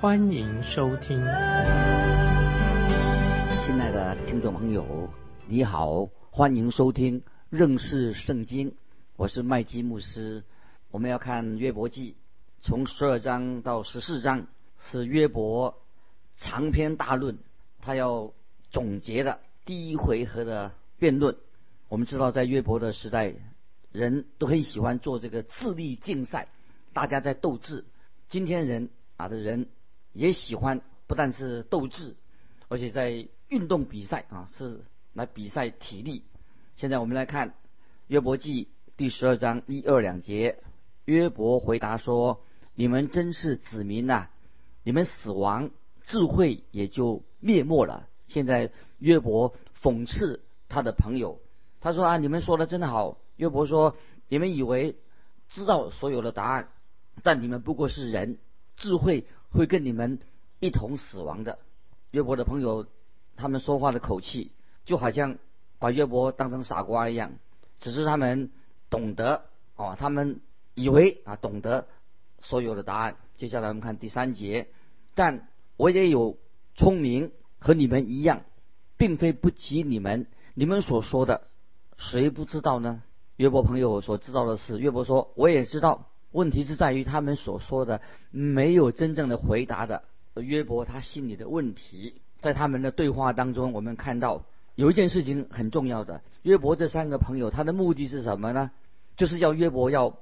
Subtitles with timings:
[0.00, 1.18] 欢迎收听。
[3.58, 5.10] 亲爱的听众朋友，
[5.46, 8.74] 你好，欢迎收听认识圣经，
[9.16, 10.42] 我是麦基牧师。
[10.90, 12.16] 我们要看约伯记，
[12.62, 14.46] 从十二章到十四章
[14.78, 15.78] 是约伯
[16.38, 17.36] 长篇大论，
[17.82, 18.32] 他要
[18.70, 21.36] 总结的第一回合的辩论。
[21.90, 23.34] 我们知道，在约伯的时代，
[23.92, 26.48] 人都很喜欢做这个智力竞赛，
[26.94, 27.84] 大家在斗智。
[28.30, 29.66] 今天人啊的人
[30.12, 32.16] 也喜欢，不但是斗志，
[32.68, 36.24] 而且在运动比赛啊是来比赛体力。
[36.76, 37.54] 现在我们来看
[38.06, 40.58] 约伯记第十二章一二两节，
[41.04, 42.42] 约伯回答说
[42.74, 44.28] ：“你们真是子民呐！
[44.82, 45.70] 你们死亡，
[46.02, 51.40] 智慧也就灭没了。”现在约伯讽刺他的朋友。
[51.80, 53.18] 他说啊，你们说的真好。
[53.36, 53.96] 约伯说，
[54.28, 54.96] 你们以为
[55.48, 56.68] 知道所有的答案，
[57.22, 58.38] 但你们不过是人，
[58.76, 60.18] 智慧会跟你们
[60.58, 61.58] 一同死亡的。
[62.10, 62.86] 约伯的朋友，
[63.36, 64.52] 他们说话的口气
[64.84, 65.38] 就好像
[65.78, 67.32] 把约伯当成傻瓜一样，
[67.78, 68.50] 只是他们
[68.88, 69.44] 懂得
[69.76, 70.40] 哦，他们
[70.74, 71.86] 以为啊懂得
[72.40, 73.16] 所有的答案。
[73.36, 74.68] 接下来我们看第三节，
[75.14, 76.36] 但我也有
[76.74, 78.42] 聪明，和你们一样，
[78.96, 81.42] 并非不及你们，你们所说的。
[81.96, 83.02] 谁不知道呢？
[83.36, 88.00] 约伯朋友所知道的是，约伯说：“我也知道。”问题是在于他们所说的
[88.30, 90.02] 没有真正的回答的。
[90.36, 96.22] 约伯他心里的问题，在他们的对话当中，我们看到有一件事情很重要的。
[96.42, 98.70] 约伯这三个朋友，他的目的是什么呢？
[99.16, 100.18] 就是要约伯要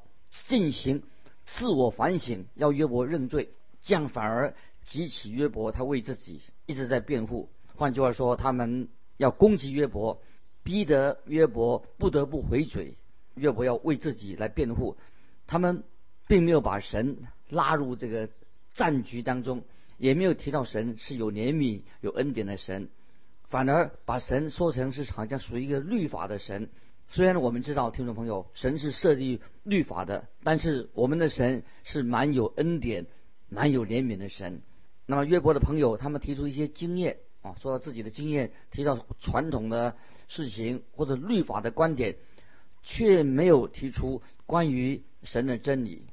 [0.47, 1.03] 进行
[1.45, 3.51] 自我反省，要约伯认罪，
[3.83, 4.55] 这样反而
[4.85, 7.49] 激起约伯他为自己一直在辩护。
[7.77, 10.21] 换句话说，他们要攻击约伯。
[10.65, 12.99] 逼得约伯不得不回嘴，
[13.37, 14.99] 约伯要为自己来辩护。
[15.47, 15.83] 他们
[16.29, 17.17] 并没有把神
[17.49, 18.29] 拉入这个
[18.75, 19.65] 战局当中，
[19.97, 22.89] 也没有提到神是有怜悯、有恩典的神，
[23.49, 26.69] 反而把神说成是好像属于一个律法的神。
[27.09, 33.07] 虽然我们知道，听众朋友，神是设立律法的，但是我们的神是蛮有恩典、
[33.49, 34.63] 蛮有怜悯的神。
[35.07, 39.97] 那么约伯的朋友，他们提出一些经验啊，说到自己的经验，提到传统的。
[40.31, 42.17] 事情或者律法的观点，
[42.83, 46.05] 却没有提出关于神的真理。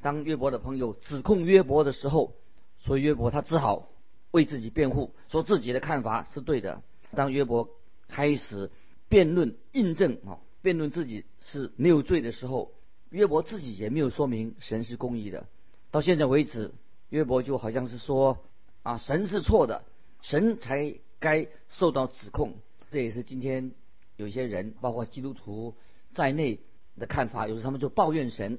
[0.00, 2.34] 当约伯的朋友指控约伯的时候，
[2.78, 3.88] 所以约伯他只好
[4.30, 6.82] 为自己辩护，说自己的看法是对的。
[7.14, 7.70] 当约伯
[8.06, 8.70] 开始
[9.08, 12.72] 辩论印证啊，辩论自己是没有罪的时候，
[13.10, 15.46] 约伯自己也没有说明神是公义的。
[15.90, 16.72] 到现在为止，
[17.08, 18.38] 约伯就好像是说
[18.82, 19.84] 啊，神是错的，
[20.22, 22.54] 神才该受到指控。
[22.90, 23.72] 这也是今天
[24.16, 25.74] 有些人，包括基督徒
[26.14, 26.60] 在内
[26.96, 27.48] 的看法。
[27.48, 28.58] 有时他们就抱怨神。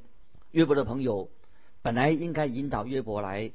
[0.51, 1.29] 约伯的朋友
[1.81, 3.51] 本来应该引导约伯来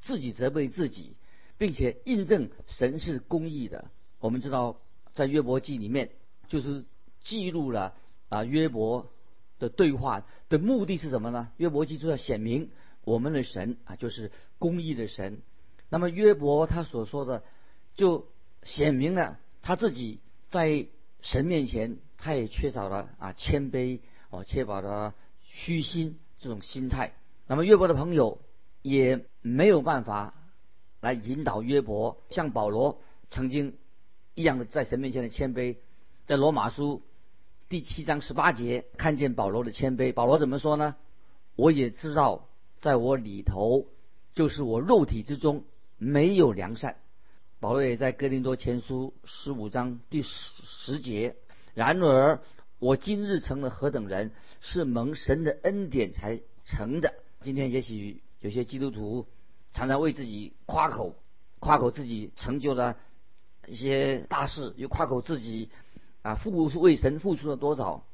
[0.00, 1.16] 自己责备自己，
[1.58, 3.90] 并且印证神是公义的。
[4.18, 4.78] 我们知道，
[5.14, 6.10] 在约伯记里面，
[6.48, 6.84] 就是
[7.22, 7.94] 记录了
[8.28, 9.12] 啊约伯
[9.58, 11.50] 的对话的目的是什么呢？
[11.56, 12.70] 约伯记就要显明
[13.04, 15.42] 我们的神啊就是公义的神。
[15.88, 17.42] 那么约伯他所说的
[17.94, 18.28] 就
[18.62, 19.38] 显明了。
[19.62, 20.86] 他自己在
[21.22, 23.98] 神面前，他也缺少了啊谦卑
[24.30, 27.12] 哦，缺少了虚心这种心态。
[27.48, 28.38] 那么约伯的朋友
[28.80, 30.32] 也没有办法
[31.00, 33.76] 来引导约伯，像保罗曾经
[34.34, 35.78] 一样的在神面前的谦卑。
[36.24, 37.02] 在罗马书
[37.68, 40.94] 第七章十八节看见保罗的谦卑，保罗怎么说呢？
[41.56, 42.46] 我也知道，
[42.80, 43.88] 在我里头，
[44.32, 45.64] 就是我肉体之中
[45.98, 46.96] 没有良善。
[47.58, 51.34] 保罗也在哥林多前书十五章第十十节。
[51.74, 52.40] 然而，
[52.78, 57.14] 我今日成了何等人，是蒙神的恩典才成的。
[57.40, 59.26] 今天也许有些基督徒
[59.72, 61.14] 常常为自己夸口，
[61.58, 62.96] 夸口自己成就了
[63.66, 65.70] 一些大事，又夸口自己
[66.22, 68.04] 啊付出为神付出了多少。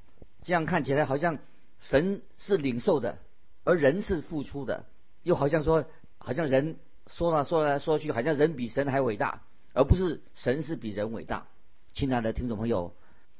[0.42, 1.38] 这样看起来好像
[1.80, 3.18] 神是领受的，
[3.64, 4.84] 而人是付出的，
[5.22, 5.84] 又好像说
[6.18, 6.76] 好像人。
[7.08, 9.42] 说了说来说去，好像人比神还伟大，
[9.74, 11.48] 而不是神是比人伟大。
[11.92, 12.94] 亲爱的听众朋友，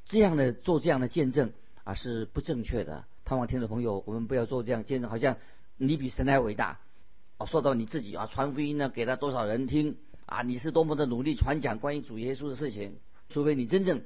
[0.05, 1.51] 这样的做这样的见证
[1.83, 3.05] 啊是不正确的。
[3.25, 5.37] 盼望听众朋友，我们不要做这样见证，好像
[5.77, 6.79] 你比神还伟大。
[7.37, 12.97] 哦，说到你自己啊，传福音呢，给了多少人听啊，你是多么的努力传讲关于主耶稣的事情，
[13.29, 14.01] 除非你真正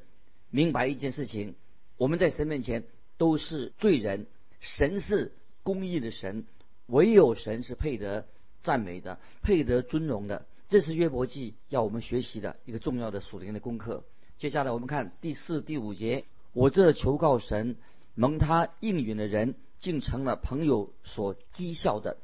[0.49, 1.55] 明白一件事情，
[1.97, 2.83] 我们在神面前
[3.17, 4.27] 都是罪人，
[4.59, 5.33] 神是
[5.63, 6.45] 公义的神，
[6.85, 8.27] 唯有神是配得
[8.61, 10.45] 赞美的，配得尊荣的。
[10.69, 14.03] 这是约伯记要我们学习的一个重要的属灵的功课。
[14.37, 17.77] 接下来我们看第四、第五节，我这求告神
[18.15, 22.17] 蒙他应允的人，竟成了朋友所讥笑的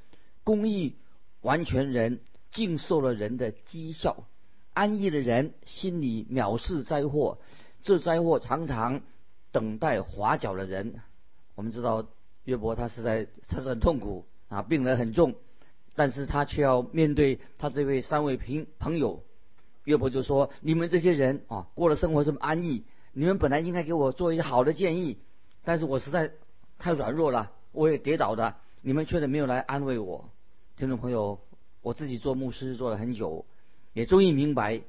[0.43, 0.95] 公义
[1.41, 2.19] 完全人。
[2.51, 4.27] 竟受了人的讥笑，
[4.73, 7.39] 安逸的人心里藐视灾祸，
[7.81, 9.01] 这灾祸常常
[9.51, 11.01] 等待划脚的人。
[11.55, 12.05] 我们知道
[12.43, 15.33] 约伯他是在他是很痛苦啊，病得很重，
[15.95, 19.23] 但是他却要面对他这位三位朋朋友。
[19.85, 22.83] 约伯就说：“你们这些人啊，过了生活这么安逸，
[23.13, 25.17] 你们本来应该给我做一些好的建议，
[25.63, 26.31] 但是我实在
[26.77, 30.29] 太软弱了，我也跌倒的，你们却没有来安慰我。”
[30.77, 31.39] 听众朋友。
[31.83, 33.45] 我自己做牧师做了很久，
[33.91, 34.83] 也终于明白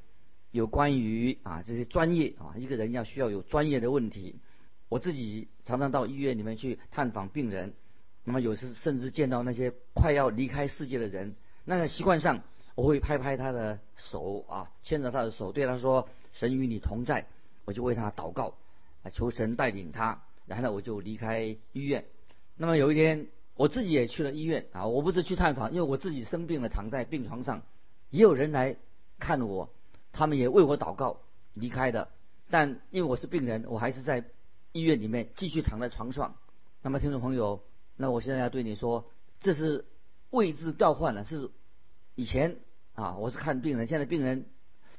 [0.52, 4.36] 有关于啊这些专业啊一个人要需要有专业的问题。
[4.88, 7.74] 我自己常常到医院里面去探访病人，
[8.22, 12.44] 那么有时甚至见到那些快要离开世界的人，那个习惯上
[12.74, 17.26] 我会拍拍他的手啊，牵着他的手，对他说：“神与你同在。”
[17.64, 18.54] 我就为他祷告，
[19.02, 22.04] 啊求神带领他，然后呢我就离开医院。
[22.56, 23.28] 那么有一天。
[23.56, 27.62] 我自己也去了医院啊，我不是去探访，因为我自己生病了，躺在病床上，
[28.10, 28.74] 也有人来
[29.20, 29.70] 看我，
[30.10, 31.20] 他们也为我祷告
[31.52, 32.08] 离开的。
[32.50, 34.24] 但因为我是病人，我还是在
[34.72, 36.34] 医院里面继续躺在床上。
[36.82, 37.60] 那么听众朋友，
[37.96, 39.04] 那我现在要对你说，
[39.38, 39.84] 这是
[40.30, 41.48] 位置调换了，是
[42.14, 42.56] 以前
[42.94, 44.46] 啊，我是看病人，现在病人，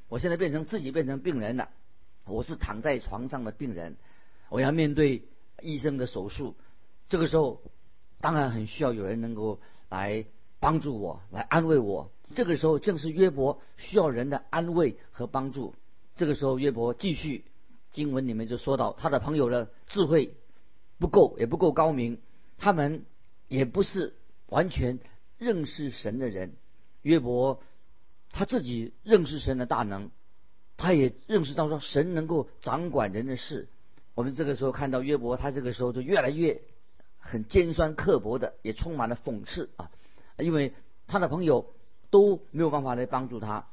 [0.07, 1.69] 我现在变成自己变成病人了，
[2.25, 3.97] 我是躺在床上的病人，
[4.49, 5.23] 我要面对
[5.61, 6.55] 医生的手术，
[7.09, 7.61] 这个时候。
[8.21, 10.25] 当然很需要有人能够来
[10.59, 12.11] 帮助我，来安慰我。
[12.33, 15.75] 这个时候正是约伯需要人的安慰和帮助。
[16.15, 17.45] 这个时候约伯继续
[17.91, 20.33] 经文里面就说到，他的朋友的智慧
[20.97, 22.19] 不够，也不够高明，
[22.57, 23.05] 他们
[23.47, 24.15] 也不是
[24.47, 24.97] 完全
[25.37, 26.55] 认识神的人。
[27.05, 27.61] 约伯
[28.31, 30.09] 他自己认识神的大能，
[30.75, 33.67] 他也认识到说神能够掌管人的事。
[34.15, 36.61] 我们这个时候看到约伯，他这个时候就越来越。
[37.27, 39.89] 很尖酸刻薄的，也充满了讽刺啊！
[40.37, 40.75] 因为
[41.07, 41.73] 他的朋友
[42.11, 43.67] 都没有办法来帮助他，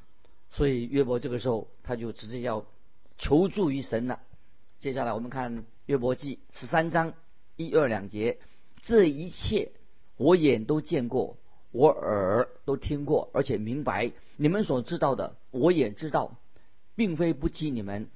[0.50, 2.64] 所以约伯这个时候他就直接要
[3.18, 4.20] 求助于神了。
[4.80, 7.12] 接下来我们看约伯记十三章
[7.56, 8.38] 一二两节，
[8.80, 9.72] 这一切
[10.16, 11.36] 我眼都见过，
[11.72, 16.36] 我耳都听过，而且明白你们所知道的，我也知道，
[16.94, 18.08] 并非不及你们。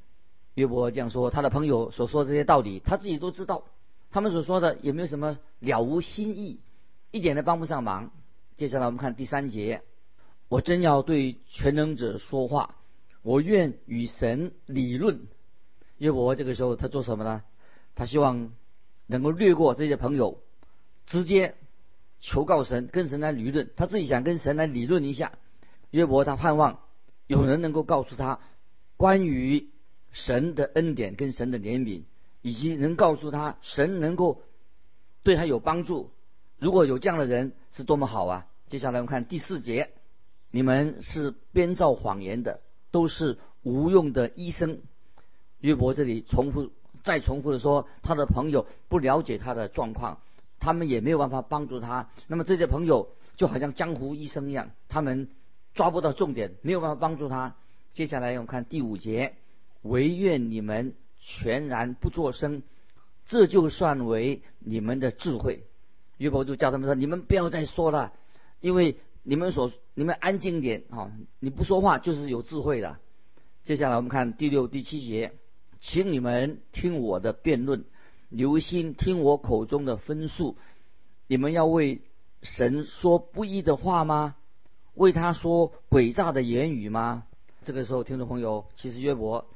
[0.55, 3.65] 约伯这样说，他的朋友所说的这些道理，他自己都知道。
[4.11, 6.61] 他们所说的也没有什么了无新意，
[7.11, 8.11] 一点都帮不上忙。
[8.57, 9.83] 接下来我们看第三节，
[10.49, 12.77] 我真要对全能者说话，
[13.23, 15.27] 我愿与神理论。
[15.99, 17.43] 约伯这个时候他做什么呢？
[17.95, 18.53] 他希望
[19.07, 20.41] 能够略过这些朋友，
[21.07, 21.55] 直接
[22.21, 23.71] 求告神，跟神来理论。
[23.77, 25.33] 他自己想跟神来理论一下。
[25.91, 26.81] 约伯他盼望
[27.27, 28.41] 有人能够告诉他
[28.97, 29.71] 关于
[30.13, 32.05] 神的恩典跟神的怜悯。
[32.43, 34.41] 以及能告诉他神能够
[35.25, 36.13] 对他有帮助，
[36.61, 38.47] 如果有这样的人是多么好啊！
[38.69, 39.91] 接下来我们看第四节，
[40.53, 42.61] 你们是编造谎言的，
[42.93, 44.83] 都是无用的医生。
[45.59, 46.71] 约伯这里重复
[47.03, 50.21] 再重复的说，他的朋友不了解他的状况，
[50.67, 52.11] 他们也没有办法帮助他。
[52.27, 55.29] 那么这些朋友就好像江湖医生一样，他们
[55.75, 57.55] 抓不到重点，没有办法帮助他。
[57.93, 59.35] 接下来我们看第五节，
[59.83, 60.95] 唯愿你们。
[61.29, 62.63] 全然不作声，
[63.27, 65.65] 这就算为你们的智慧。
[66.19, 68.13] 约伯就叫他们说：“你们不要再说了，
[68.61, 71.11] 因为你们所你们安静点啊！
[71.41, 72.99] 你不说话就是有智慧的。”
[73.67, 75.33] 接下来我们看第六、第七节，
[75.81, 77.85] 请你们听我的辩论，
[78.29, 80.57] 留心听我口中的分数。
[81.27, 82.03] 你们要为
[82.43, 84.37] 神说不义的话吗？
[84.95, 87.25] 为他说诡诈的言语吗？
[87.63, 89.47] 这个时候，听众朋友，其实约伯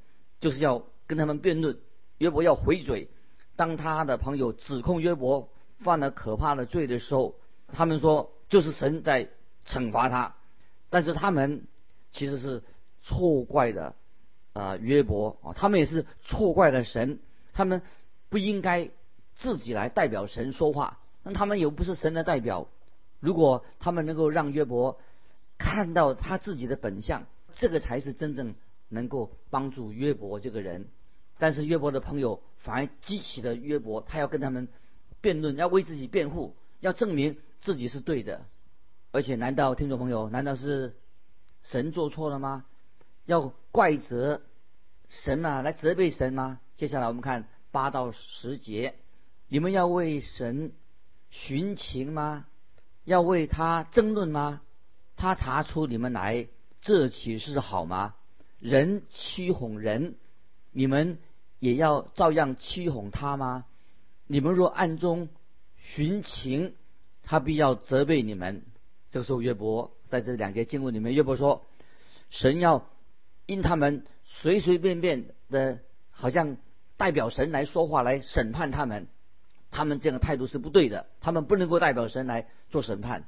[0.41, 0.85] 就是要。
[1.07, 1.77] 跟他们辩论，
[2.19, 3.09] 约伯要回嘴。
[3.57, 5.49] 当他的朋友指控约伯
[5.81, 7.35] 犯了可怕的罪的时候，
[7.73, 9.29] 他们说就是神在
[9.67, 10.37] 惩罚他。
[10.89, 11.67] 但是他们
[12.12, 12.62] 其实是
[13.03, 13.97] 错怪的
[14.53, 17.19] 啊约伯啊，他们也是错怪了神。
[17.53, 17.83] 他们
[18.31, 18.89] 不应该
[19.35, 22.69] 自己来代表神说话，那他们又不是神的代表。
[23.19, 24.99] 如果他们能够让约伯
[25.59, 28.55] 看到他自己的本相，这个才是真正
[28.89, 30.89] 能够帮助约伯这个人。
[31.39, 34.69] 但是约伯的朋友反而激起了约伯，他要跟他们
[35.21, 38.47] 辩论，要为自己辩护，要证明自己是对的。
[39.13, 40.95] 而且，难道听众朋友，难道是
[41.65, 42.65] 神做错了吗？
[43.27, 44.41] 要怪责
[45.09, 46.61] 神啊，来责备神吗？
[46.77, 48.95] 接下来我们看八到十节，
[49.49, 50.73] 你们要为神
[51.31, 52.47] 寻情吗？
[53.05, 54.61] 要为他争论吗？
[55.17, 56.49] 他查出你们来，
[56.81, 58.15] 这岂是好吗？
[58.59, 60.17] 人欺哄人，
[60.71, 61.19] 你们
[61.59, 63.65] 也要照样欺哄他吗？
[64.27, 65.29] 你们若暗中
[65.77, 66.75] 寻情，
[67.23, 68.62] 他必要责备你们。
[69.11, 71.67] 这个时候，约伯在这两节经文里面，约伯说
[72.31, 72.89] ：“神要
[73.47, 76.57] 因他们随随便便的，好像
[77.00, 79.07] 代表神来说话来审判他们，
[79.71, 83.25] 他们这样的态度是不对的，他们不能够代表神来做审判。”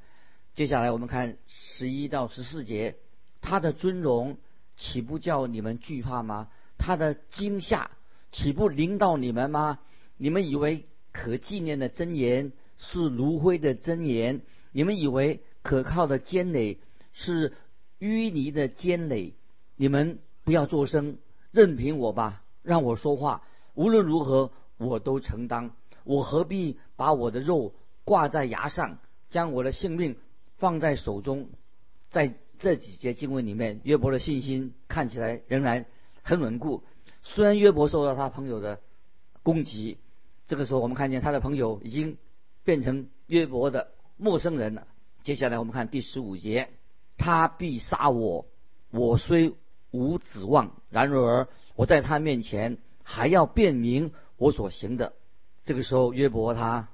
[0.55, 2.97] 接下来我们看十一到十四节，
[3.41, 4.37] 他的尊荣
[4.77, 6.51] 岂不叫你们惧怕吗？
[6.77, 7.91] 他的惊吓
[8.31, 9.79] 岂不临到你们吗？
[10.19, 14.43] 你们以为可纪念的真言是炉灰的真言？
[14.73, 15.41] 你们以为？
[15.63, 16.81] 可靠的坚垒
[17.13, 17.53] 是
[18.01, 19.33] 淤泥的坚垒，
[19.77, 21.19] 你们不要作声，
[21.53, 23.45] 任凭我吧，让我说话。
[23.75, 25.73] 无论如何，我都承担。
[26.05, 27.75] 我何必把我的肉
[28.05, 28.99] 挂在牙上，
[29.29, 30.17] 将我的性命
[30.57, 31.49] 放在手中？
[32.11, 35.87] 在这几节经文里面，约伯的信心看起来仍然
[36.23, 36.83] 很稳固。
[37.23, 38.81] 虽然约伯受到他朋友的
[39.43, 39.99] 攻击，
[40.47, 42.19] 这个时候我们看见他的朋友已经
[42.65, 44.87] 变成约伯的陌生人了。
[45.23, 46.69] 接下来我们看第十五节，
[47.17, 48.47] 他必杀我，
[48.91, 49.55] 我虽
[49.93, 52.79] 无指望，然而我在他面前
[53.13, 55.13] 还要辨明我所行的。
[55.65, 56.89] 这个时候，约伯他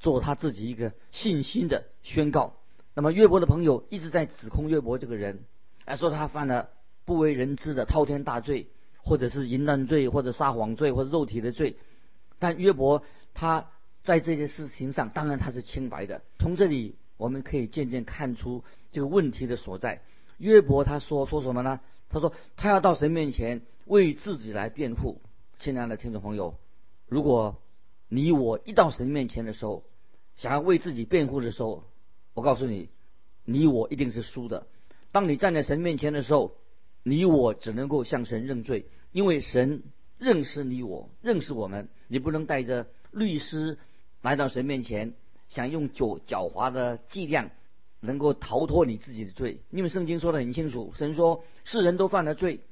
[0.00, 2.56] 做他自己一个信心的宣告。
[2.94, 5.44] 那么，约伯的朋友一直在指控约伯这个人，
[5.86, 6.68] 来说他犯了
[7.06, 11.78] 不为人知的滔天大罪，或者是淫乱罪，或者撒谎罪，或者肉体的罪。
[12.38, 13.02] 但约伯
[13.32, 13.70] 他
[14.02, 16.20] 在这件事情上，当然他是清白的。
[16.38, 16.96] 从这里。
[17.18, 20.02] 我们可以渐渐看出这个问题的所在。
[20.38, 21.78] 约伯他说说什么呢？
[22.08, 25.20] 他说他要到神面前为自己来辩护。
[25.62, 26.56] 亲爱的听众朋友，
[27.06, 27.62] 如果
[28.08, 29.84] 你我一到神面前的时候，
[30.34, 31.84] 想要为自己辩护的时候，
[32.34, 32.88] 我告诉你，
[33.44, 34.66] 你我一定是输的。
[35.12, 36.56] 当你站在神面前的时候，
[37.04, 39.84] 你我只能够向神认罪，因为神
[40.18, 41.88] 认识你我，认识我们。
[42.08, 43.78] 你不能带着律师
[44.20, 45.14] 来到神面前。
[45.48, 47.52] 想用狡狡猾的伎俩，
[48.00, 52.62] 能够逃脱你自己的罪，因为圣经说的很清楚，神说世人都犯了罪，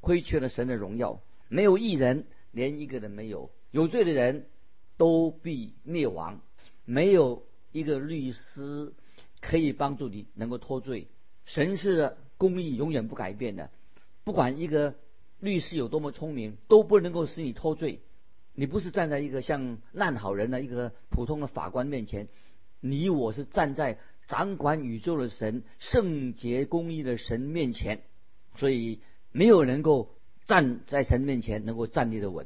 [0.00, 4.46] 亏缺了神的荣耀，没有一人，连一个人没有，有罪的人
[4.96, 6.40] 都必灭亡，
[6.84, 8.92] 没有一个律师
[9.40, 11.08] 可以帮助你能够脱罪。
[11.44, 13.70] 神是公义永远不改变的，
[14.24, 14.94] 不管一个
[15.40, 18.00] 律师有多么聪明，都不能够使你脱罪。
[18.54, 22.28] 你不是站在一个像烂好人的一个普通的法官面前，
[22.80, 28.02] 你我是站在掌管宇宙的神、圣洁公义的神面前，
[28.56, 29.00] 所以
[29.32, 30.14] 没有能够
[30.50, 32.44] 站在神面前能够站立的稳。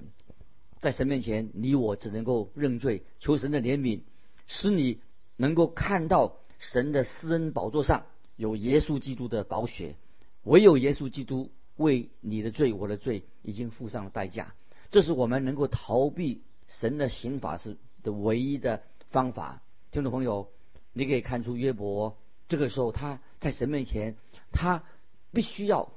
[0.78, 4.02] 在神面前，你我只能够认罪，求神的怜悯，
[4.46, 5.00] 使你
[5.36, 8.04] 能够看到神的施恩宝座上
[8.36, 9.96] 有耶稣基督的宝血，
[10.42, 14.54] 唯有耶稣基督为你的罪、我的罪已经付上了代价。
[14.90, 19.62] 这是我们能够逃避神的刑法是的唯一的方法。
[19.90, 20.50] 听众朋友，
[20.92, 22.18] 你可以看出约伯
[22.48, 24.16] 这个时候他在神面前，
[24.52, 24.84] 他
[25.32, 25.90] 必须要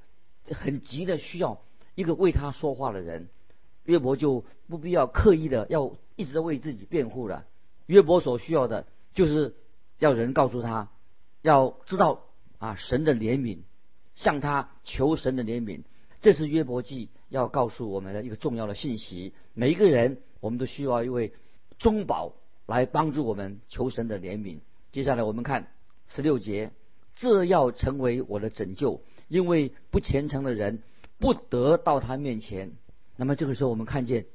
[0.49, 1.61] 很急的需要
[1.97, 3.27] 一个为他说话的人。
[3.83, 7.45] 约伯就不必要刻意的要一直为自己辩护了。
[7.87, 9.55] 约伯所需要的就是
[9.97, 10.91] 要人告诉他，
[11.41, 12.21] 要知道
[12.59, 13.63] 啊神的怜悯，
[14.13, 15.81] 向他求神的怜悯。
[16.21, 17.09] 这是约伯记。
[17.29, 21.33] 要告诉我们的一个重要的信息：每一个人，我们都需要一位
[21.77, 22.35] 中保
[22.65, 24.59] 来帮助我们求神的怜悯。
[24.93, 25.67] 接下来我们看
[26.07, 26.71] 十六节，
[27.15, 30.81] 这要成为我的拯救，因为不虔诚的人
[31.19, 32.73] 不得到他面前。
[33.15, 34.25] 那么这个时候，我们看见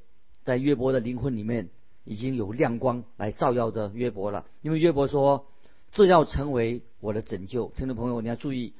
[0.43, 1.69] 在约伯的灵魂里面
[2.03, 4.45] 已经有亮光来照耀着约伯了。
[4.61, 5.47] 因为约伯说
[5.91, 8.73] ：“这要成为我的拯救。”听众朋友，你要注意，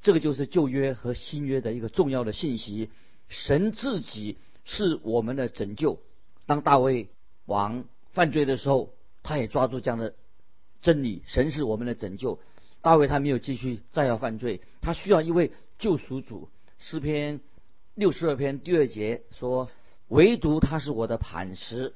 [0.00, 2.90] 这个就是旧约和新约的一个重要的信息。
[3.28, 6.00] 神自己是我们的拯救。
[6.46, 7.08] 当大卫
[7.44, 10.14] 王犯罪的时候，他也抓住这样的
[10.80, 12.40] 真理：神是我们的拯救。
[12.80, 16.48] 大卫他没有继续再要犯罪，他需要一位救赎主。
[16.78, 17.40] 诗篇
[18.00, 19.68] 六十二篇第二节说
[20.08, 21.92] ：“唯独他是我的磐石，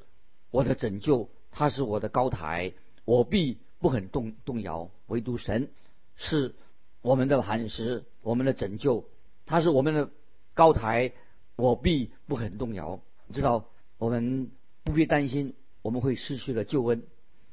[0.50, 2.74] 我的拯救，他是我的高台，
[3.06, 4.90] 我必不肯动动摇。
[5.06, 5.70] 唯独神
[6.14, 6.54] 是
[7.00, 9.08] 我们的磐石，我们的拯救，
[9.46, 10.10] 他是我们的
[10.52, 11.12] 高台。”
[11.56, 13.00] 我必不肯动摇，
[13.32, 13.64] 知道
[13.96, 14.50] 我们
[14.82, 17.04] 不必担心我们会失去了救恩，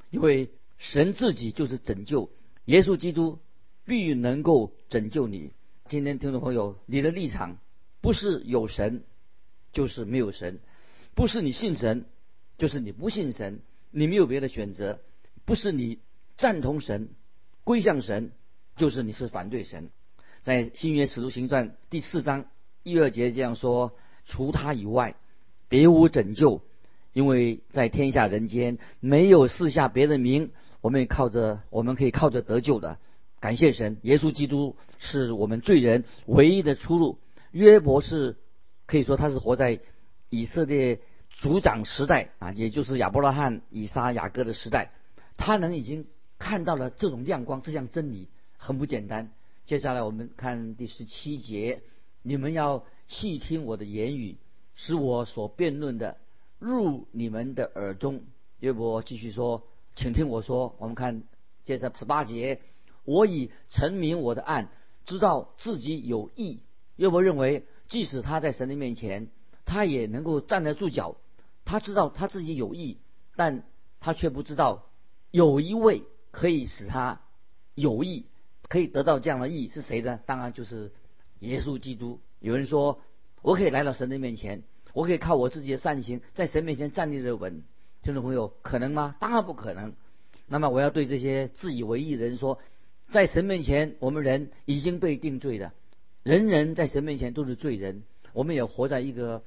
[0.09, 2.29] 因为神自己就是拯救，
[2.65, 3.39] 耶稣基督
[3.85, 5.51] 必能够拯救你。
[5.85, 7.59] 今天听众朋友，你的立场
[8.01, 9.03] 不是有神，
[9.71, 10.55] 就是没有神；
[11.15, 12.05] 不是你信神，
[12.57, 13.61] 就是你不信神。
[13.93, 15.01] 你没有别的选择，
[15.43, 15.99] 不是你
[16.37, 17.09] 赞同神、
[17.65, 18.31] 归向神，
[18.77, 19.89] 就是你是反对神。
[20.43, 22.45] 在新约使徒行传第四章
[22.83, 23.93] 一二节这样说：
[24.23, 25.15] 除他以外，
[25.67, 26.61] 别无拯救，
[27.11, 32.97] 因为在天下人间没有四下别的名，我们靠着我们可以靠着得救的。
[33.41, 37.19] 感谢神，耶稣基督是我们罪人唯一的出路。
[37.51, 38.37] 约伯是
[38.85, 39.79] 可以说他是活在
[40.29, 40.99] 以色列。
[41.37, 44.91] 族长时代啊，也就是亚伯拉罕、以撒、雅各的时代，
[45.37, 46.05] 他能已经
[46.37, 48.27] 看到了这种亮光，这项真理
[48.57, 49.31] 很不简单。
[49.65, 51.81] 接下来我们看第十七节，
[52.21, 54.37] 你们要细听我的言语，
[54.75, 56.17] 使我所辩论的
[56.59, 58.21] 入你们的耳中。
[58.59, 59.63] 约伯继续说，
[59.95, 60.75] 请听我说。
[60.77, 61.23] 我们看
[61.65, 62.61] 接着十八节，
[63.03, 64.69] 我已陈明我的案，
[65.05, 66.59] 知道自己有意。
[66.95, 69.29] 约伯认为，即使他在神的面前，
[69.65, 71.17] 他也能够站得住脚。
[71.65, 72.97] 他知道他自己有意，
[73.35, 73.63] 但
[73.99, 74.89] 他却不知道
[75.29, 77.21] 有一位可以使他
[77.75, 78.25] 有意，
[78.67, 80.19] 可以得到这样的意是谁呢？
[80.25, 80.91] 当然就是
[81.39, 82.19] 耶稣基督。
[82.39, 82.99] 有人说，
[83.41, 87.63] 我可以来到神的面前，我可以靠我自己的善行在神面前站立着稳。
[88.01, 89.15] 听众朋友，可能吗？
[89.19, 89.93] 当然不可能。
[90.47, 92.59] 那么我要对这些自以为意的人说，
[93.11, 95.71] 在神面前，我们人已经被定罪的，
[96.23, 98.03] 人人在神面前都是罪人。
[98.33, 99.43] 我们也活在一个。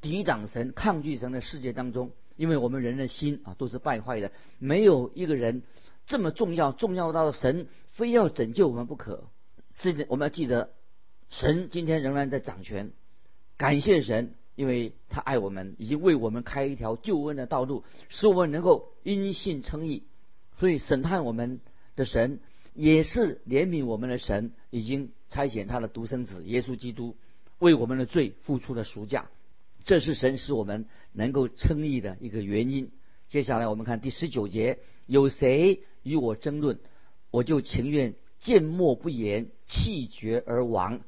[0.00, 5.64] 抵挡神、抗拒神的世界当中，因为我们人的心啊都是败坏的，没有一个人
[6.06, 9.24] 这么重要，重要到神非要拯救我们不可。
[9.80, 10.70] 这我们要记得，
[11.30, 12.92] 神今天仍然在掌权。
[13.56, 20.04] 感谢神，因为他爱我们，已经为我们开一条救恩的道路，使我们能够因信称义。
[20.60, 21.58] 所以审判我们
[21.96, 22.38] 的神
[22.78, 27.16] 也是怜悯我们的神，已经差遣他的独生子耶稣基督
[27.58, 29.28] 为我们的罪付出了赎价。
[29.82, 32.92] 这是神使我们能够称义的一个原因。
[33.30, 36.78] 接下来我们看第十九节：有谁与我争论，
[37.32, 41.00] 我就情愿缄默不言，气绝而亡。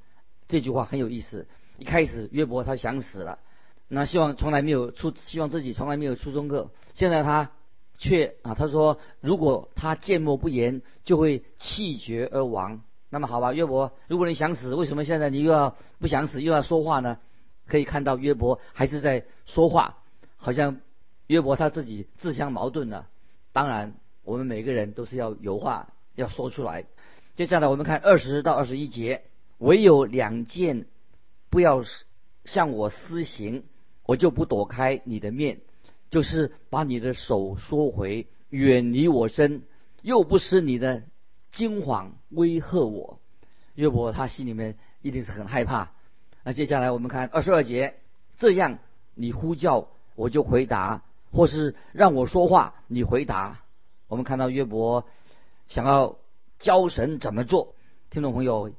[0.48, 1.46] 这句话很有意思。
[1.78, 3.38] 一开始约伯他想死了，
[3.86, 6.72] 那希望从来没有出，希望自己从来没有出中课。
[6.94, 7.52] 现在他
[8.00, 12.80] 却啊，他说如果他缄默不言，就会气绝而亡。
[13.10, 17.18] 那么好吧，约伯，如果你想死，为什么现在你又要不想死，又要说话呢？
[17.66, 19.98] 可以看到约伯还是在说话，
[20.38, 20.80] 好像
[21.26, 23.06] 约伯他自己自相矛盾了。
[23.52, 26.86] 当然，我们每个人都是要有话要说出来。
[27.36, 29.24] 接下来我们看二十到二十一节，
[29.58, 30.86] 唯有两件，
[31.50, 31.84] 不要
[32.44, 33.64] 向我私行，
[34.04, 35.60] 我就不躲开你的面，
[36.10, 39.62] 就是把你的手缩回，远离我身，
[40.02, 41.04] 又不失你的
[41.52, 43.20] 惊惶威吓我。
[43.74, 45.92] 约伯他心里面一定是很害怕。
[46.42, 47.94] 那接下来我们看二十二节，
[48.36, 48.78] 这样
[49.14, 53.60] 你呼叫我就回答，或是让我说话你回答。
[54.08, 55.06] 我们看到约伯
[55.68, 56.16] 想要
[56.58, 57.74] 教神怎么做，
[58.10, 58.72] 听众朋友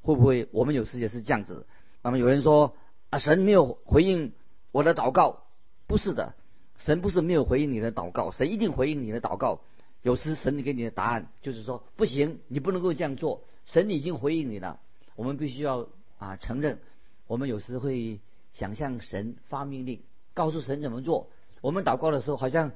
[0.00, 1.66] 会不会我们有时也是这样子？
[2.02, 2.74] 那么有人说
[3.10, 4.32] 啊，神没有回应
[4.72, 5.42] 我的祷告，
[5.86, 6.34] 不是的，
[6.78, 9.60] 神不是没有回应你的祷告，神一定回应你的祷告。
[10.02, 14.80] 有时神给你的答案就是说不行，你不能够这样做，神已经回应你了。
[15.16, 15.88] 我们必须要
[16.18, 16.78] 啊承认。
[17.26, 18.20] 我们有时会
[18.52, 20.00] 想向神发命令，
[20.34, 21.28] 告诉神怎么做。
[21.60, 22.70] 我们祷告的时候，好像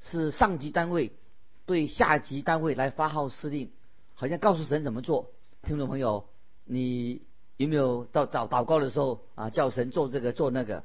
[0.00, 1.12] 是上级单位
[1.64, 3.70] 对下级单位来发号施令，
[4.14, 5.30] 好像告诉神怎么做。
[5.62, 6.26] 听众朋友，
[6.64, 7.22] 你
[7.56, 10.82] 有没有到祷祷告的时候啊，叫神做这个做那个？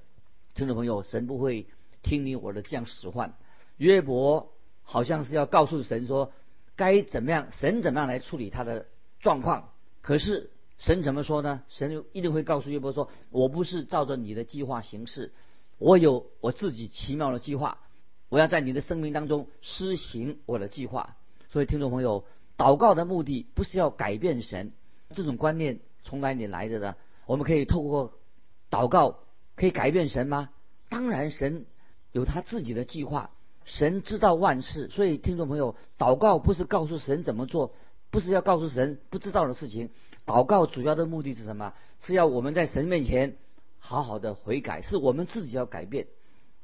[0.54, 1.66] 听众朋友，神不会
[2.04, 3.34] 听你我的这样使唤。
[3.78, 6.32] 约伯好像是要告诉神说，
[6.76, 8.86] 该怎么样，神怎么样来处理他的
[9.20, 9.72] 状况。
[10.02, 10.52] 可是。
[10.80, 11.63] 神怎么说呢？
[11.70, 15.32] 神一定会告诉约伯说：“我不是照着你的计划行事，
[15.78, 17.78] 我有我自己奇妙的计划。
[18.28, 21.16] 我要在你的生命当中施行我的计划。”
[21.54, 22.26] 所以，听众朋友，
[22.58, 24.74] 祷告的目的不是要改变神，
[25.12, 26.96] 这种观念从哪里来的呢？
[27.28, 28.16] 我们可以透过
[28.70, 29.20] 祷告
[29.56, 30.50] 可以改变神吗？
[30.89, 31.66] 当然，神
[32.13, 33.32] 有他自己的计划，
[33.65, 34.88] 神知道万事。
[34.88, 37.73] 所以，听众朋友，祷告不是告诉神怎么做，
[38.12, 39.89] 不是要告诉神不知道的事情。
[40.26, 41.73] 祷告主要的目的是什么？
[41.99, 43.36] 是要我们在神面前
[43.80, 46.08] 好好的悔改，是我们自己要改变。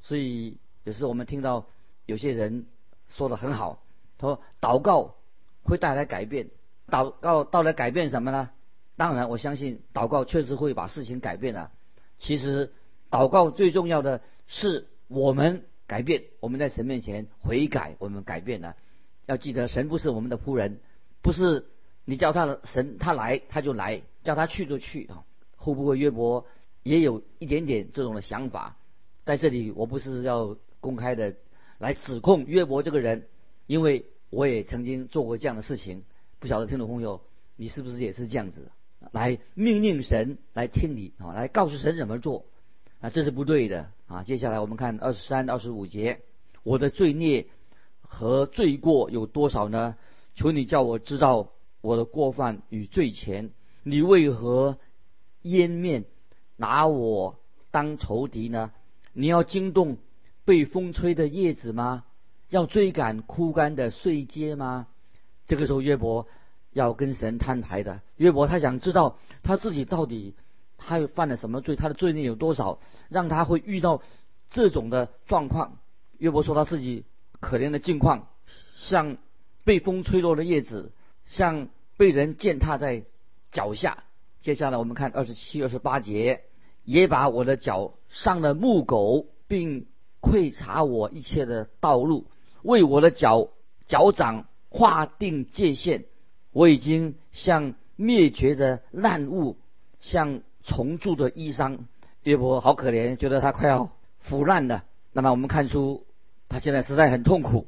[0.01, 1.65] 所以有时我们听到
[2.05, 2.67] 有些人
[3.09, 3.83] 说的很好，
[4.17, 5.15] 他说祷告
[5.63, 6.51] 会带来改变。
[6.87, 8.49] 祷告到来改变什么呢？
[8.97, 11.71] 当然，我相信祷告确实会把事情改变了。
[12.17, 12.73] 其实
[13.09, 18.77] 祷告最重要的是我们改变，我们在神面前悔改，我们改变了。
[19.25, 20.79] 要记得，神不是我们的仆人，
[21.21, 21.65] 不是。
[22.05, 25.25] 你叫他的神他来他就来，叫他去就去啊。
[25.57, 26.47] 会不会约伯
[26.81, 28.77] 也有一点点这种的想法？
[29.25, 31.35] 在这里我不是要公开的
[31.77, 33.27] 来指控约伯这个人，
[33.67, 36.03] 因为我也曾经做过这样的事情。
[36.39, 37.21] 不晓得听众朋友，
[37.57, 38.71] 你是不是也是这样子
[39.11, 42.45] 来命令神来听你啊，来告诉神怎么做
[42.99, 43.09] 啊？
[43.09, 44.23] 这是不对的啊！
[44.23, 46.21] 接下来我们看二十三、二十五节，
[46.63, 47.47] 我的罪孽
[48.01, 49.95] 和罪过有多少呢？
[50.35, 51.49] 求你叫我知道
[51.81, 53.51] 我的过犯与罪前，
[53.83, 54.77] 你为何
[55.43, 56.05] 湮面
[56.55, 57.39] 拿我
[57.71, 58.71] 当仇敌呢？
[59.13, 59.97] 你要惊动
[60.45, 62.03] 被风吹的叶子吗？
[62.49, 64.87] 要追赶枯干的碎秸吗？
[65.45, 66.27] 这个时候，约伯
[66.71, 68.01] 要跟神摊牌的。
[68.17, 70.35] 约伯他想知道他自己到底
[70.79, 74.01] 他又犯了什么罪，他的罪孽有多少，让他会遇到
[74.49, 75.77] 这种的状况。
[76.17, 77.05] 约伯说他自己
[77.39, 78.27] 可怜的境况，
[78.75, 79.17] 像
[79.63, 80.91] 被风吹落的叶子，
[81.25, 83.03] 像被人践踏在
[83.51, 84.03] 脚下。
[84.41, 86.41] 接下来我们看二十七、二十八节，
[86.83, 89.85] 也把我的脚上了木狗，并
[90.19, 92.25] 窥察我一切的道路，
[92.63, 93.49] 为我的脚
[93.85, 94.45] 脚掌。
[94.71, 96.05] 划定界限，
[96.51, 99.57] 我已经像灭绝的烂物，
[99.99, 101.79] 像重铸的衣裳。
[102.21, 104.83] 约伯好可怜，觉得他快要腐烂了。
[105.11, 106.05] 那么我们看出
[106.47, 107.65] 他现在实在很痛苦，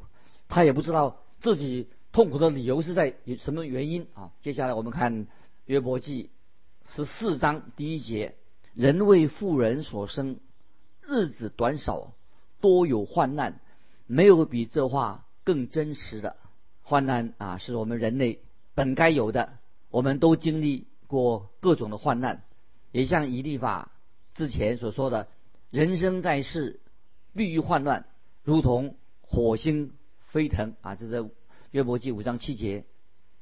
[0.48, 4.32] 他也不知道自己痛苦的理由是在什么原因啊。
[4.42, 5.26] 接下来我们看
[5.66, 6.30] 约伯记
[6.86, 8.36] 十四章第一节：
[8.76, 10.38] 人为富人所生，
[11.02, 12.14] 日子短少，
[12.60, 13.60] 多有患难，
[14.06, 16.36] 没有比这话更真实的。
[16.84, 18.40] 患难啊，是我们人类
[18.76, 19.54] 本该有的。
[19.90, 22.44] 我们都经历过各种的患难，
[22.92, 23.92] 也像以利法
[24.34, 25.28] 之前所说的
[25.72, 26.80] ：“人生在世，
[27.34, 28.06] 必遇患难，
[28.44, 29.94] 如同火星
[30.28, 31.30] 飞腾。”啊，这是
[31.72, 32.86] 约伯记五章七节。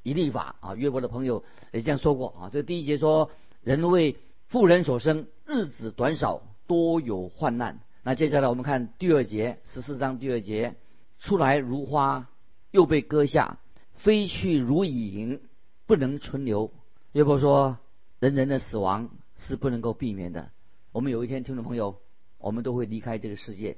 [0.03, 2.49] 以利法啊，约伯的朋友也这样说过啊。
[2.51, 3.31] 这第一节说
[3.61, 10.75] ：“人为富人所生，日子短少，多有患难。”那接下来我们看第二节，十四章第二节
[11.19, 12.29] ：“出来如花。”
[12.71, 13.57] 又被割下，
[13.95, 15.41] 飞去如影，
[15.87, 16.71] 不能存留。
[17.13, 17.79] 约伯说
[18.21, 20.51] ：“人人的死亡是不能够避免的。
[20.91, 21.99] 我们有一天，听众朋友，
[22.37, 23.77] 我们都会离开这个世界。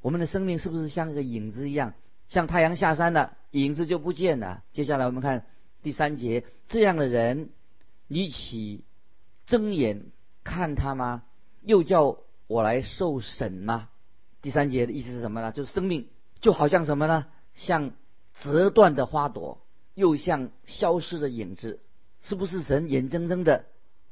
[0.00, 1.94] 我们的生命是不是像一个影子一样？
[2.26, 4.64] 像太阳下山了，影子就不见了。
[4.72, 5.46] 接下来我们看
[5.82, 7.50] 第三节：这样的人，
[8.08, 8.82] 你起
[9.46, 10.06] 睁眼
[10.42, 11.22] 看他吗？
[11.62, 13.88] 又叫我来受审吗？
[14.42, 15.52] 第三节的意思是什么呢？
[15.52, 16.08] 就是生命
[16.40, 17.26] 就好像什么呢？
[17.54, 17.92] 像
[18.40, 19.64] 折断的花朵，
[19.94, 21.80] 又像消失的影子，
[22.22, 23.66] 是不是神眼睁睁的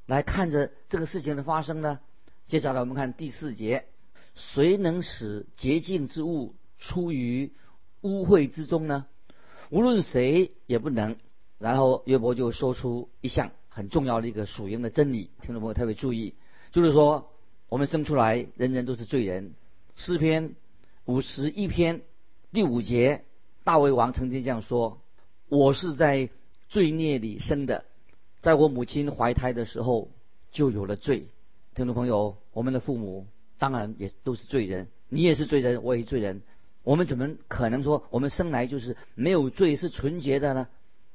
[0.07, 2.01] 来看着这个事情的发生呢？
[2.47, 3.87] 接下来我们看第四节：
[4.35, 7.53] 谁能使洁净之物出于
[8.01, 9.07] 污秽之中呢？
[9.71, 11.17] 无论谁也不能。
[11.59, 16.35] 然后约伯就说出一项很重要的一个属灵的真理，听众朋友特别注意，
[16.73, 17.31] 就是说
[17.69, 19.55] 我们生出来人人都是罪人。
[19.97, 20.57] 诗篇
[21.05, 22.03] 五十一篇
[22.53, 23.25] 第五节。
[23.65, 25.01] 大卫王曾经这样说
[25.49, 26.31] ：“我是在
[26.69, 27.85] 罪孽里生的，
[28.43, 30.11] 在我母亲怀胎的时候
[30.51, 31.29] 就有了罪。”
[31.75, 33.27] 听众朋友，我们的父母
[33.57, 36.43] 当然也都是罪人，你也是罪人，我也是罪人。
[36.83, 40.69] 我们怎么可能说我们生来就是没有罪、是纯洁的呢？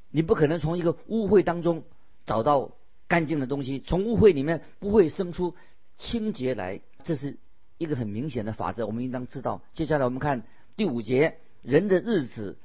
[0.09, 1.83] 你不可能从一个污秽当中
[2.25, 2.71] 找到
[3.07, 5.53] 干净的东西，从污秽里面不会生出
[5.97, 7.37] 清洁来，这是
[7.77, 9.61] 一个很明显的法则，我们应当知道。
[9.73, 10.43] 接下来我们看
[10.75, 11.37] 第五节。
[11.63, 12.57] 人的日子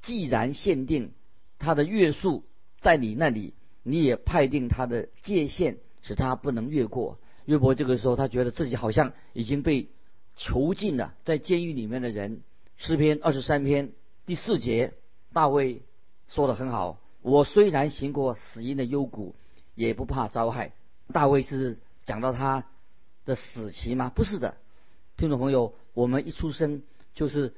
[0.00, 1.12] 既然限定，
[1.58, 2.44] 他的月数
[2.80, 3.52] 在你那里，
[3.90, 7.18] 你也派定他的界限，使他不能越过。
[7.46, 9.88] 约伯这个时候，他觉得自己好像已经被
[10.36, 12.42] 囚禁了，在监狱里面的人。
[12.76, 13.92] 诗篇二十三篇
[14.26, 14.94] 第四节，
[15.32, 15.82] 大卫
[16.28, 19.34] 说的很好：我虽然行过死荫的幽谷，
[19.74, 20.72] 也不怕遭害。
[21.12, 22.66] 大卫是讲到他
[23.24, 24.12] 的死期吗？
[24.14, 24.56] 不是的，
[25.16, 26.82] 听众朋友，我们一出生
[27.14, 27.54] 就是。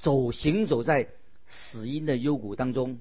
[0.00, 1.08] 走行走在
[1.46, 2.98] 死因的幽谷当中，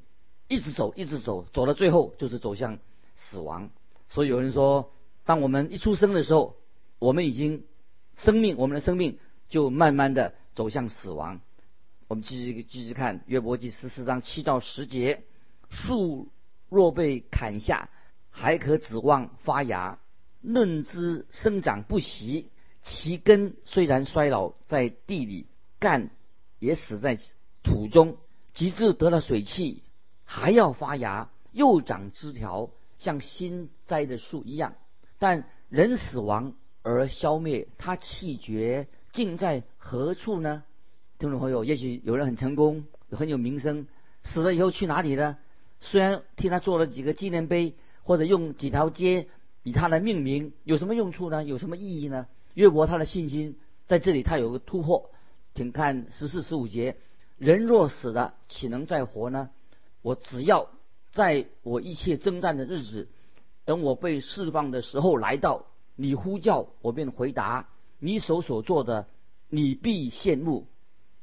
[0.47, 2.79] 一直走，一直走，走到最后就是走向
[3.15, 3.69] 死亡。
[4.09, 4.91] 所以有人说，
[5.25, 6.55] 当我们一出生的时候，
[6.99, 7.65] 我们已经
[8.15, 9.17] 生命，我们的生命
[9.49, 11.41] 就慢慢的走向死亡。
[12.07, 15.23] 我们继续继续看约伯记十四章七到十节：
[15.69, 16.29] 树
[16.69, 17.89] 若被砍下，
[18.29, 19.99] 还可指望发芽；
[20.41, 22.49] 嫩枝生长不息，
[22.83, 25.47] 其根虽然衰老在地里，
[25.79, 26.09] 干。
[26.59, 27.19] 也死在
[27.61, 28.15] 土中，
[28.53, 29.82] 及至得了水气，
[30.35, 34.73] 还要发芽，又长枝条，像新栽的树一样。
[35.19, 40.63] 但人死亡而消灭，他气绝，竟在何处呢？
[41.19, 43.85] 听众朋友，也许有人很成功，很有名声，
[44.23, 45.37] 死了以后去哪里呢？
[45.79, 49.27] 虽然替他做了几个纪念碑，或者用几条街
[49.61, 51.43] 以他来命名，有什么用处呢？
[51.43, 52.25] 有什么意义呢？
[52.55, 55.11] 约伯他的信心在这里他有个突破，
[55.53, 56.97] 请看十四十五节：
[57.37, 59.51] 人若死了，岂能再活呢？
[60.03, 60.69] 我只要
[61.11, 63.07] 在我一切征战的日子，
[63.65, 69.07] 等我被释放的时候来到，你呼叫我便回答，你手所做的，
[69.49, 70.67] 你必羡慕。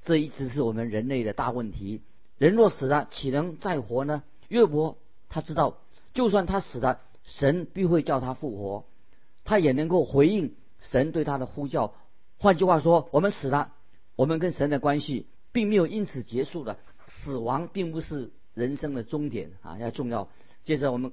[0.01, 2.03] 这一直是我们人类的大问题。
[2.39, 4.23] 人若死了，岂能再活呢？
[4.49, 4.97] 约伯
[5.29, 5.77] 他知道，
[6.15, 8.87] 就算他死了，神必会叫他复活，
[9.45, 11.93] 他也能够回应神对他的呼叫。
[12.39, 13.75] 换句话说，我们死了，
[14.17, 16.79] 我们跟神的关系并没有因此结束的。
[17.07, 20.29] 死亡并不是人生的终点啊，要重要。
[20.65, 21.13] 接着我们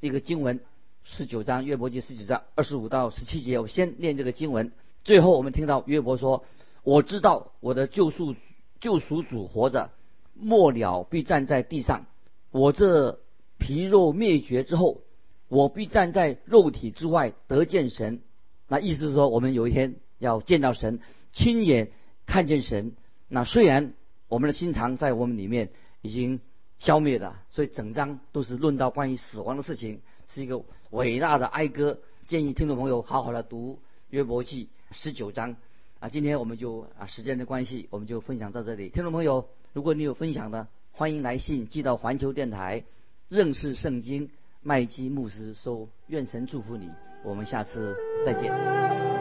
[0.00, 0.60] 一个经文，
[1.02, 4.72] 十九章约伯记十九章二十五到十七节，我先念这个经文。
[5.04, 6.44] 最后我们听到约伯说。
[6.82, 8.36] 我知道我的救赎
[8.78, 9.90] 救赎主活着，
[10.34, 12.06] 末了必站在地上。
[12.52, 13.18] 我这
[13.58, 15.00] 皮肉灭绝之后，
[15.48, 18.20] 我必站在肉体之外得见神。
[18.68, 21.00] 那意思是说，我们有一天要见到神，
[21.32, 21.90] 亲眼
[22.24, 22.92] 看见神。
[23.26, 23.94] 那虽然
[24.28, 25.70] 我们的心肠在我们里面
[26.02, 26.38] 已经
[26.78, 31.98] 消灭的，所以整章都是论到关于死亡的事情，是一个伟大的哀歌。
[32.26, 33.78] 建议听众朋友好好的读
[34.10, 35.56] 约伯记十九章。
[36.00, 38.90] 啊，今天我们就啊时间的关系，我们就分享到这里。
[38.90, 42.84] 听众朋友，如果你有分享的，欢迎来信寄到环球电台，
[43.28, 45.88] 认识圣经麦基牧师收。
[46.08, 46.90] 愿神祝福你，
[47.24, 49.15] 我们下次再见。